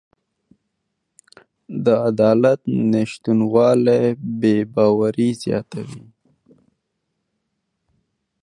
[1.83, 2.59] د عدالت
[2.91, 4.03] نشتوالی
[4.39, 6.05] بې باوري زیاتوي